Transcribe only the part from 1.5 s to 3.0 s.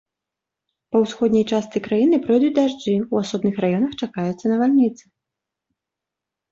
частцы краіны пройдуць дажджы,